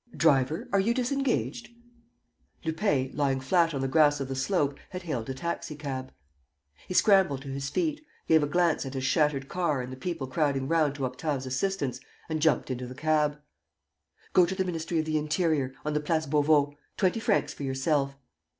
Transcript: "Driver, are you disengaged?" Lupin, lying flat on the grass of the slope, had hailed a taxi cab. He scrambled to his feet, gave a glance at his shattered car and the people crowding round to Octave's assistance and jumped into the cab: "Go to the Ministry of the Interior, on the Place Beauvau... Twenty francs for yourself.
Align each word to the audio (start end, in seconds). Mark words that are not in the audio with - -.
"Driver, 0.17 0.67
are 0.73 0.79
you 0.79 0.95
disengaged?" 0.95 1.69
Lupin, 2.65 3.11
lying 3.13 3.39
flat 3.39 3.71
on 3.71 3.81
the 3.81 3.87
grass 3.87 4.19
of 4.19 4.29
the 4.29 4.35
slope, 4.35 4.79
had 4.89 5.03
hailed 5.03 5.29
a 5.29 5.35
taxi 5.35 5.75
cab. 5.75 6.11
He 6.87 6.95
scrambled 6.95 7.43
to 7.43 7.49
his 7.49 7.69
feet, 7.69 8.03
gave 8.27 8.41
a 8.41 8.47
glance 8.47 8.83
at 8.83 8.95
his 8.95 9.03
shattered 9.03 9.47
car 9.47 9.79
and 9.79 9.93
the 9.93 9.95
people 9.95 10.25
crowding 10.25 10.67
round 10.67 10.95
to 10.95 11.05
Octave's 11.05 11.45
assistance 11.45 11.99
and 12.29 12.41
jumped 12.41 12.71
into 12.71 12.87
the 12.87 12.95
cab: 12.95 13.39
"Go 14.33 14.47
to 14.47 14.55
the 14.55 14.65
Ministry 14.65 14.97
of 14.97 15.05
the 15.05 15.19
Interior, 15.19 15.71
on 15.85 15.93
the 15.93 15.99
Place 15.99 16.25
Beauvau... 16.25 16.73
Twenty 16.97 17.19
francs 17.19 17.53
for 17.53 17.61
yourself. 17.61 18.15